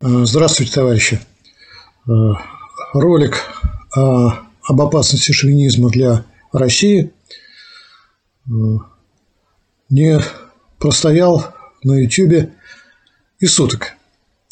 [0.00, 1.20] Здравствуйте, товарищи.
[2.92, 3.44] Ролик
[3.94, 7.12] об опасности шовинизма для России
[9.88, 10.20] не
[10.78, 11.54] простоял
[11.84, 12.50] на YouTube
[13.38, 13.94] и суток.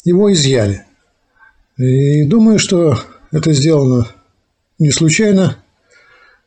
[0.05, 0.85] Его изъяли.
[1.77, 2.97] И думаю, что
[3.31, 4.07] это сделано
[4.79, 5.57] не случайно,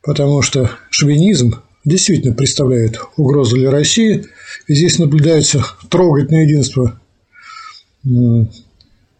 [0.02, 4.24] потому что шовинизм действительно представляет угрозу для России.
[4.66, 6.98] И здесь наблюдается трогательное единство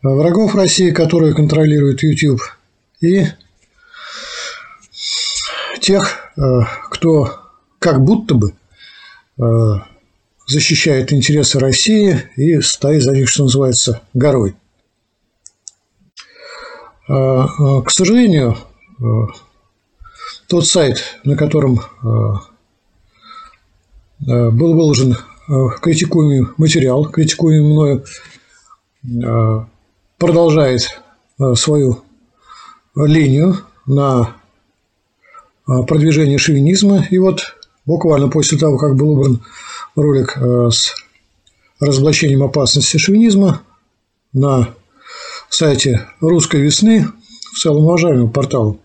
[0.03, 2.41] врагов России, которые контролируют YouTube,
[3.01, 3.27] и
[5.81, 6.41] тех, э,
[6.91, 7.39] кто
[7.79, 8.55] как будто бы
[9.39, 9.43] э,
[10.47, 14.57] защищает интересы России и стоит за них, что называется, горой.
[17.09, 17.45] Э,
[17.85, 18.57] к сожалению,
[20.49, 21.81] тот сайт, на котором
[24.19, 25.15] был выложен
[25.83, 28.03] критикуемый материал, критикуемый
[29.03, 29.69] мною,
[30.19, 30.89] продолжает
[31.39, 32.03] э, свою
[32.95, 34.37] линию на
[35.69, 37.07] э, продвижение шовинизма.
[37.11, 39.43] И вот буквально после того, как был убран
[39.95, 40.95] ролик э, с
[41.81, 43.63] разоблачением опасности шовинизма
[44.33, 44.75] на
[45.51, 47.07] сайте «Русской весны»,
[47.53, 48.81] в целом уважаемому порталу,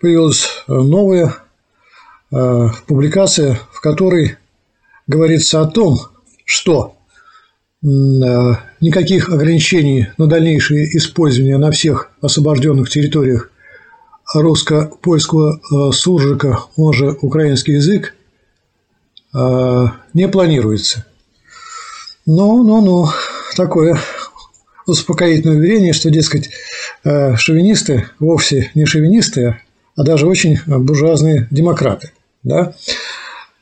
[0.00, 1.36] появилась новая
[2.28, 4.36] публикация, в которой
[5.06, 5.98] говорится о том,
[6.44, 6.97] что
[7.80, 13.50] никаких ограничений на дальнейшее использование на всех освобожденных территориях
[14.34, 18.14] русско-польского э, суржика, он же украинский язык,
[19.34, 21.06] э, не планируется.
[22.26, 23.06] Ну, ну, ну,
[23.56, 23.98] такое
[24.86, 26.50] успокоительное уверение, что, дескать,
[27.04, 29.60] э, шовинисты вовсе не шовинисты,
[29.96, 32.12] а даже очень буржуазные демократы.
[32.42, 32.74] Да?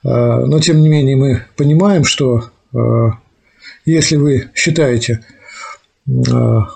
[0.03, 2.51] Но, тем не менее, мы понимаем, что
[3.87, 5.25] если вы считаете,
[6.31, 6.67] а,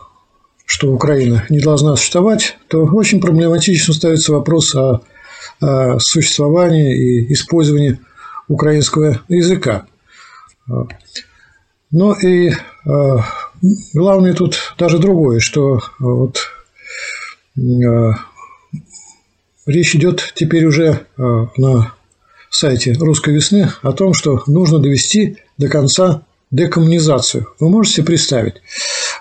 [0.64, 5.02] что Украина не должна существовать, то очень проблематично ставится вопрос о,
[5.98, 7.98] существовании и использовании
[8.48, 9.86] украинского языка.
[11.90, 12.52] Но и
[12.86, 13.24] а,
[13.92, 16.38] главное тут даже другое, что вот
[19.66, 21.92] речь идет теперь уже на
[22.48, 27.46] сайте «Русской весны» о том, что нужно довести до конца декоммунизацию.
[27.58, 28.56] Вы можете представить?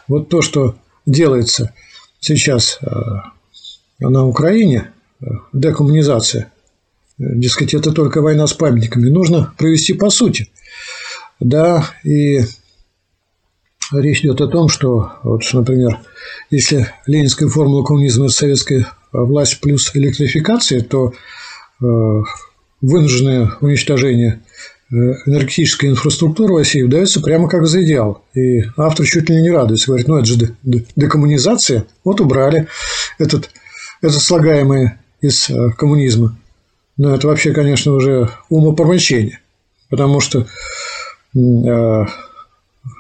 [0.08, 0.76] Вот то, что
[1.06, 1.74] делается
[2.20, 2.88] сейчас э,
[4.00, 4.92] на Украине,
[5.22, 6.52] э, декоммунизация,
[7.18, 10.50] дескать, это только война с памятниками, нужно провести по сути.
[11.40, 12.42] Да, и
[13.92, 16.00] речь идет о том, что, вот, например,
[16.50, 21.14] если ленинская формула коммунизма– это советская власть плюс электрификация, то
[21.82, 22.24] э,
[22.82, 28.24] вынужденное уничтожение Э, энергетическая инфраструктура в России удается прямо как за идеал.
[28.34, 29.88] И автор чуть ли не радуется.
[29.88, 30.56] Говорит, ну это же
[30.96, 31.86] декоммунизация.
[32.04, 32.68] Вот убрали
[33.18, 33.50] этот,
[34.02, 36.38] этот слагаемое из э, коммунизма.
[36.98, 39.40] Но это вообще, конечно, уже умопомрачение.
[39.90, 40.48] Потому что
[41.36, 42.06] э,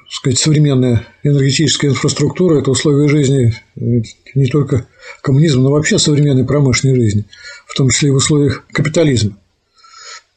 [0.09, 4.87] сказать, современная энергетическая инфраструктура– это условия жизни не только
[5.21, 7.25] коммунизма, но вообще современной промышленной жизни,
[7.67, 9.37] в том числе и в условиях капитализма.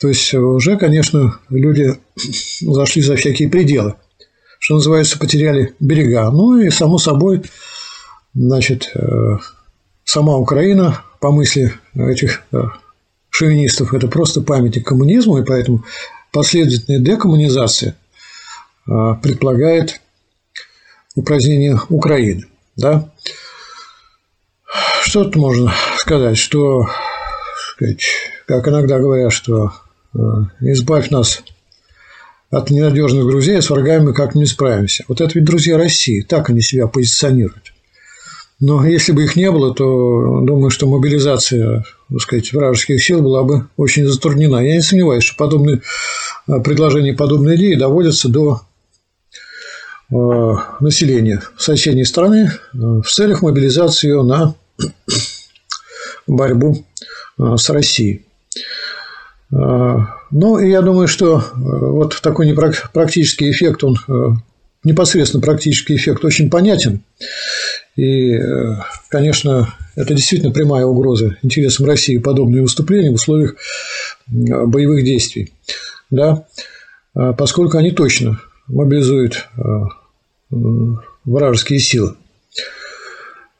[0.02, 1.96] То есть уже, конечно, люди
[2.60, 3.94] зашли за всякие пределы.
[4.58, 6.28] Что называется, потеряли берега.
[6.32, 7.44] Ну и, само собой,
[8.34, 9.38] значит, э,
[10.02, 12.62] сама Украина, по мысли этих э,
[13.30, 15.84] шовинистов, это просто памятник коммунизму, и поэтому
[16.32, 17.94] последовательная декоммунизация
[18.88, 18.90] э,
[19.22, 20.00] предполагает
[21.14, 22.46] упразднение Украины.
[22.74, 23.08] Да?
[25.04, 26.38] Что тут можно сказать?
[26.38, 26.88] Что,
[27.76, 28.02] сказать,
[28.46, 29.81] как иногда говорят, что Э,
[30.60, 31.42] избавь нас
[32.50, 35.04] от ненадежных друзей, а с врагами как не справимся.
[35.08, 37.72] Вот это ведь друзья России, так они себя позиционируют.
[38.60, 43.42] Но если бы их не было, то думаю, что мобилизация так сказать, вражеских сил была
[43.42, 44.56] бы очень затруднена.
[44.56, 45.80] Я не сомневаюсь, что подобные
[46.46, 48.60] э, предложения, подобные идеи доводятся до
[50.10, 50.14] э,
[50.80, 54.54] населения соседней страны в целях мобилизации ее на
[56.26, 56.84] борьбу
[57.38, 58.26] с Россией.
[59.52, 62.52] Ну, и я думаю, что э, вот такой
[62.94, 64.28] практический эффект, он э,
[64.82, 67.02] непосредственно практический эффект очень понятен.
[67.94, 68.76] И, э,
[69.10, 73.56] конечно, это действительно прямая угроза интересам России подобные выступления в условиях
[74.26, 75.52] боевых действий.
[76.10, 76.46] Да?
[77.12, 79.48] Поскольку они точно мобилизуют
[81.24, 82.14] вражеские силы.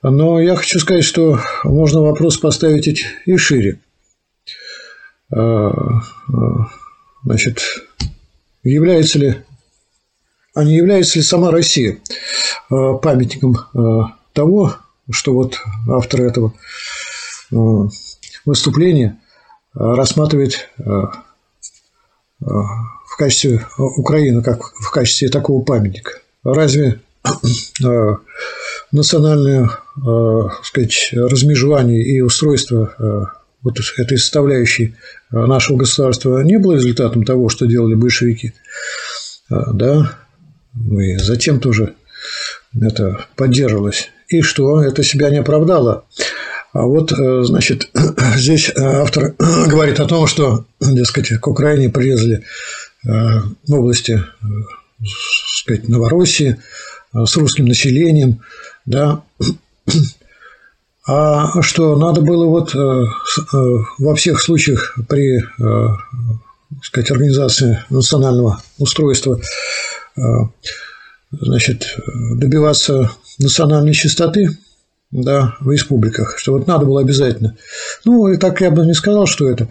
[0.03, 3.79] Но я хочу сказать, что можно вопрос поставить и шире.
[5.35, 6.69] А, а,
[7.25, 7.61] значит,
[8.63, 9.37] является ли
[10.55, 11.99] а не является ли сама Россия
[12.69, 13.57] памятником
[14.35, 14.77] того,
[15.11, 15.59] что вот
[15.89, 16.53] автор этого
[18.45, 19.19] выступления
[19.73, 20.69] рассматривает
[22.39, 26.21] в качестве Украины, как в качестве такого памятника.
[26.45, 27.01] Разве
[28.91, 29.71] национальное
[30.63, 33.33] сказать, размежевание и устройство
[33.63, 34.95] вот этой составляющей
[35.31, 38.53] нашего государства не было результатом того, что делали большевики,
[39.49, 40.19] да,
[40.75, 41.95] и затем тоже
[42.81, 44.11] это поддерживалось.
[44.29, 44.83] И что?
[44.83, 46.05] Это себя не оправдало.
[46.73, 47.91] А вот, э, значит,
[48.37, 52.45] здесь э, автор говорит о том, что, дескать, к Украине прирезали
[53.07, 53.11] э,
[53.69, 54.23] области,
[55.59, 56.57] сказать, Новороссии
[57.13, 58.41] с русским населением,
[58.87, 59.23] да,
[61.07, 65.41] а что надо было вот во всех случаях при
[66.83, 69.41] сказать, организации национального устройства
[71.33, 71.97] значит,
[72.35, 74.51] добиваться национальной чистоты,
[75.11, 77.57] да, в республиках, что вот надо было обязательно.
[78.05, 79.69] Ну, и так я бы не сказал, что это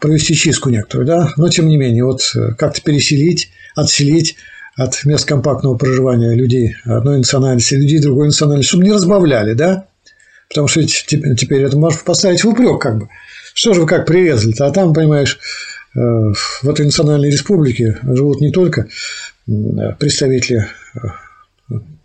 [0.00, 4.36] провести чистку некоторую, да, но тем не менее, вот э, как-то переселить, отселить
[4.80, 9.84] от мест компактного проживания людей одной национальности, людей другой национальности, чтобы не разбавляли, да,
[10.48, 13.08] потому что теперь это можно поставить в упрек, как бы.
[13.52, 14.66] Что же вы как прирезали-то?
[14.66, 15.38] А там, понимаешь,
[15.94, 18.88] э, в этой национальной республике живут не только
[19.98, 20.66] представители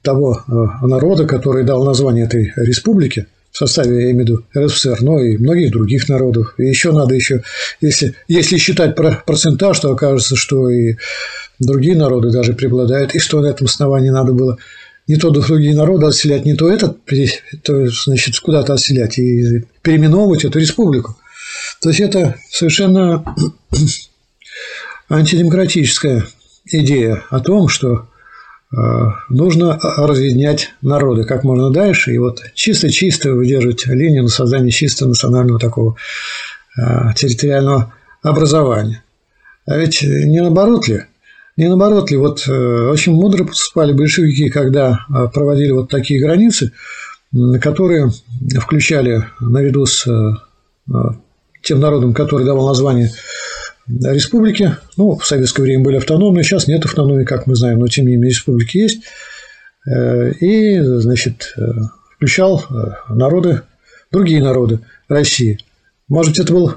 [0.01, 4.97] того э, народа, который дал название этой республике в составе, я имею в виду, РСФСР,
[4.99, 6.55] но и многих других народов.
[6.57, 7.41] И еще надо еще,
[7.79, 10.97] если, если считать про процентаж, то окажется, что и
[11.57, 14.57] другие народы даже преобладают, и что на этом основании надо было
[15.07, 16.97] не то другие народы отселять, не то этот,
[17.63, 21.15] то, значит, куда-то отселять и переименовывать эту республику.
[21.81, 23.23] То есть это совершенно
[25.09, 26.25] антидемократическая
[26.65, 28.09] идея о том, что
[29.29, 35.59] нужно разъединять народы как можно дальше и вот чисто-чисто выдерживать линию на создание чисто национального
[35.59, 35.95] такого
[36.77, 39.03] э, территориального образования.
[39.65, 41.03] А ведь не наоборот ли?
[41.57, 42.17] Не наоборот ли?
[42.17, 46.71] Вот э, очень мудро поступали большевики, когда проводили вот такие границы,
[47.61, 48.11] которые
[48.59, 50.05] включали наряду с
[51.63, 53.11] тем народом, который давал название
[53.87, 58.05] республики, ну, в советское время были автономные, сейчас нет автономии, как мы знаем, но тем
[58.05, 59.03] не менее республики есть,
[59.87, 61.61] э, и, значит, э,
[62.15, 63.61] включал э, народы,
[64.11, 65.59] другие народы России.
[66.07, 66.73] Может быть, это был,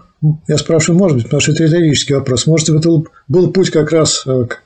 [0.49, 3.93] я спрашиваю, может быть, потому что это риторический вопрос, может быть, это был путь как
[3.93, 4.63] раз к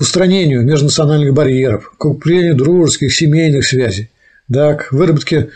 [0.00, 4.10] устранению межнациональных барьеров, к укреплению дружеских, семейных связей,
[4.48, 5.50] да, к выработке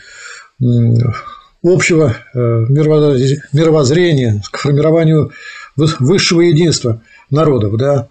[1.62, 5.32] общего э, мировоззрения, к формированию
[5.76, 8.08] высшего единства народов, да.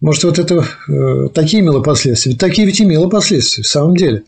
[0.00, 2.36] Может, вот это э, такие имело последствия?
[2.36, 4.24] Такие ведь имело последствия, в самом деле.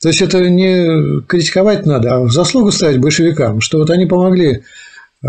[0.00, 4.62] То есть, это не критиковать надо, а в заслугу ставить большевикам, что вот они помогли
[5.22, 5.28] э,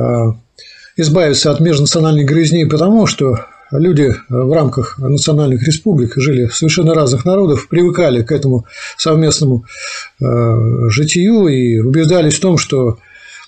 [0.97, 3.45] избавиться от межнациональной грызни, потому что
[3.79, 8.65] люди э, в рамках национальных республик жили совершенно разных народов, привыкали к этому
[8.97, 9.65] совместному
[10.19, 12.97] э, житию и убеждались в том, что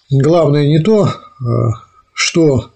[0.09, 1.43] главное не то, э,
[2.13, 2.71] что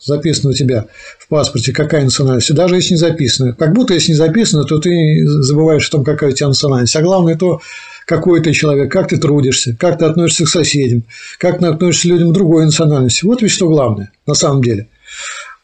[0.00, 0.86] записано у тебя
[1.18, 3.52] в паспорте, какая национальность, даже если не записано.
[3.52, 6.94] Как будто если не записано, то ты забываешь о том, какая у тебя национальность.
[6.94, 7.60] А главное то,
[8.06, 11.02] какой ты человек, как ты трудишься, как ты относишься к соседям,
[11.38, 13.24] как ты относишься к людям другой национальности.
[13.24, 14.88] Вот ведь что главное на самом деле.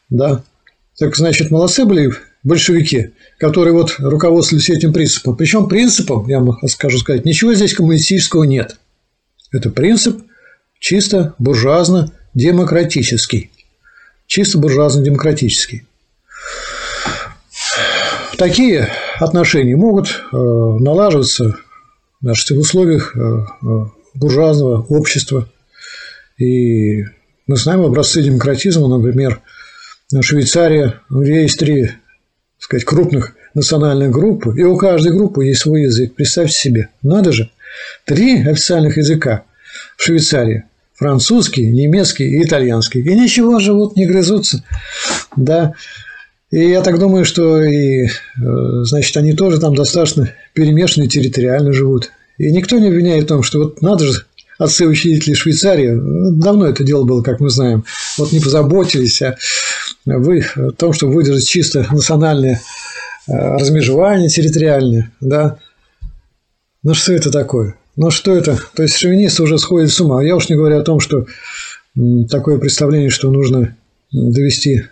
[0.09, 0.43] Да.
[0.97, 5.35] Так значит, молодцы были большевики, которые вот руководствовались этим принципом.
[5.35, 8.77] Причем принципом, я вам скажу сказать, ничего здесь коммунистического нет.
[9.51, 10.23] Это принцип
[10.79, 13.51] чисто буржуазно-демократический.
[14.27, 15.83] Чисто буржуазно-демократический.
[18.37, 21.57] Такие отношения могут э, налаживаться
[22.21, 23.45] значит, в условиях э, э,
[24.13, 25.49] буржуазного общества.
[26.37, 27.03] И
[27.47, 29.41] мы знаем образцы демократизма, например,
[30.21, 31.95] Швейцария, где есть три, так
[32.59, 36.13] сказать, крупных национальных группы, и у каждой группы есть свой язык.
[36.15, 37.49] Представьте себе, надо же,
[38.05, 39.43] три официальных языка
[39.97, 40.65] в Швейцарии.
[40.93, 43.01] Французский, немецкий и итальянский.
[43.01, 44.63] И ничего, живут, не грызутся.
[45.35, 45.73] Да.
[46.51, 48.09] И я так думаю, что и, э,
[48.83, 52.11] значит, они тоже там достаточно перемешанные территориально живут.
[52.37, 54.25] И никто не обвиняет в том, что вот надо же
[54.57, 55.91] отцы учредители Швейцарии,
[56.31, 57.83] давно это дело было, как мы знаем,
[58.17, 59.37] вот не позаботились о,
[60.05, 62.61] вы, о том, чтобы выдержать чисто национальное
[63.27, 65.57] э, размежевание территориальное, да.
[66.83, 67.75] Ну, что это такое?
[67.95, 68.59] Ну, что это?
[68.75, 70.23] То есть, шовинисты уже сходят с ума.
[70.23, 71.25] Я уж не говорю о том, что
[72.29, 73.75] такое представление, что нужно
[74.11, 74.83] довести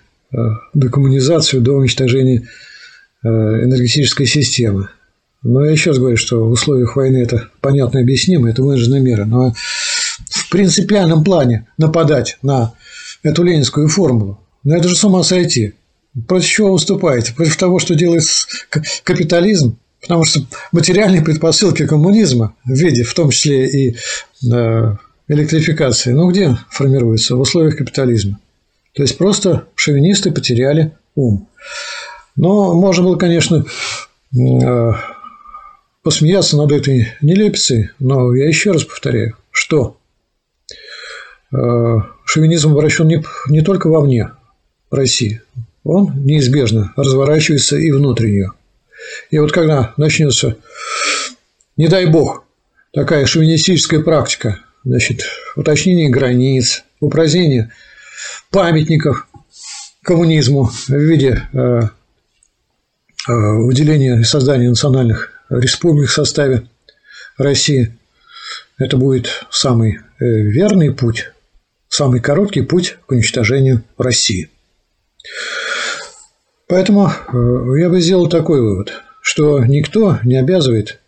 [0.74, 2.48] декоммунизацию до уничтожения
[3.24, 4.88] энергетической системы.
[5.43, 9.01] Но я еще раз говорю, что в условиях войны это понятно и объяснимо, это вынужденная
[9.01, 9.25] мера.
[9.25, 9.53] Но
[10.29, 12.74] в принципиальном плане нападать на
[13.22, 15.74] эту ленинскую формулу, ну это же с ума сойти.
[16.27, 17.34] Против чего вы выступаете?
[17.34, 18.24] Против того, что делает
[19.03, 19.77] капитализм?
[20.01, 20.41] Потому что
[20.72, 23.96] материальные предпосылки коммунизма в виде, в том числе и
[25.27, 27.36] электрификации, ну где формируются?
[27.36, 28.39] В условиях капитализма.
[28.93, 31.48] То есть просто шовинисты потеряли ум.
[32.36, 33.65] Но можно было, конечно,
[34.36, 34.91] э,
[36.03, 39.98] посмеяться над этой нелепицей, но я еще раз повторяю, что
[41.51, 44.32] э, шовинизм обращен не, не только вовне
[44.93, 45.41] России,
[45.83, 48.43] он неизбежно разворачивается и внутрь.
[49.31, 50.57] И вот когда начнется,
[51.75, 52.45] не дай бог,
[52.93, 55.23] такая шовинистическая практика, значит,
[55.55, 57.71] уточнение границ, упразднение
[58.51, 59.27] памятников
[60.03, 61.89] коммунизму в виде э, э,
[63.27, 66.67] выделения и создания национальных республик в составе
[67.38, 67.97] России.
[68.77, 71.31] Это будет самый э, верный путь,
[71.89, 74.50] самый короткий путь к уничтожению России.
[76.67, 80.99] Поэтому э, я бы сделал такой вывод, что никто не обязывает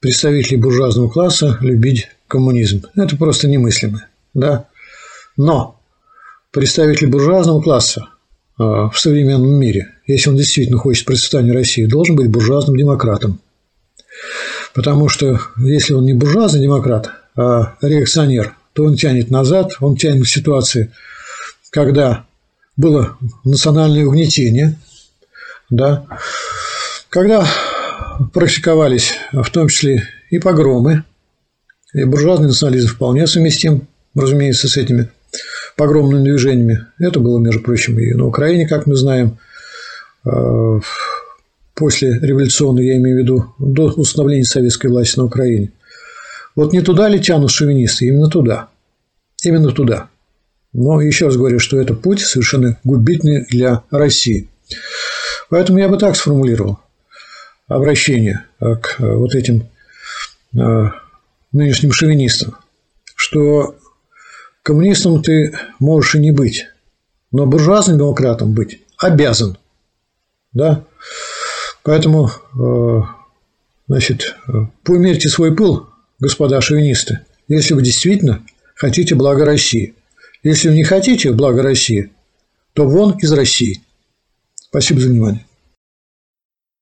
[0.00, 2.84] представителей буржуазного класса любить коммунизм.
[2.96, 4.06] Это просто немыслимо.
[4.34, 4.66] Да?
[5.36, 5.80] Но
[6.50, 8.08] представитель буржуазного класса
[8.58, 13.40] э, в современном мире, если он действительно хочет процветания России, должен быть буржуазным демократом.
[14.74, 20.24] Потому что если он не буржуазный демократ, а реакционер, то он тянет назад, он тянет
[20.24, 20.92] к ситуации,
[21.70, 22.26] когда
[22.76, 24.76] было национальное угнетение,
[25.70, 26.06] да,
[27.08, 27.46] когда
[28.32, 31.04] практиковались в том числе и погромы,
[31.92, 35.10] и буржуазный национализм вполне совместим, разумеется, с этими
[35.76, 36.86] погромными движениями.
[36.98, 39.38] Это было, между прочим, и на Украине, как мы знаем,
[40.24, 40.80] э,
[41.74, 45.72] после революционной, я имею в виду, до установления советской власти на Украине.
[46.54, 48.06] Вот не туда ли тянут шовинисты?
[48.06, 48.68] Именно туда.
[49.42, 50.08] Именно туда.
[50.72, 54.48] Но еще раз говорю, что это путь совершенно губительный для России.
[55.50, 56.78] Поэтому я бы так сформулировал
[57.68, 59.68] обращение к вот этим
[60.58, 60.90] э,
[61.52, 62.56] нынешним шовинистам,
[63.14, 63.76] что
[64.62, 66.66] коммунистом ты можешь и не быть,
[67.30, 69.58] но буржуазным демократом быть обязан.
[70.52, 70.84] Да?
[71.82, 73.00] Поэтому, э,
[73.88, 74.36] значит,
[74.84, 75.88] поумерьте свой пыл,
[76.18, 78.42] господа шовинисты, если вы действительно
[78.74, 79.94] хотите блага России.
[80.42, 82.10] Если вы не хотите блага России,
[82.72, 83.80] то вон из России.
[84.54, 85.46] Спасибо за внимание.